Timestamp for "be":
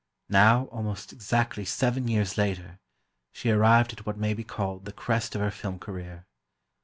4.33-4.43